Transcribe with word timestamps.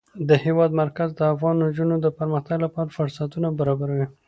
د 0.29 0.31
هېواد 0.45 0.71
مرکز 0.81 1.09
د 1.15 1.21
افغان 1.33 1.55
نجونو 1.63 1.95
د 2.01 2.07
پرمختګ 2.19 2.57
لپاره 2.65 2.93
فرصتونه 2.97 3.47
برابروي. 3.59 4.05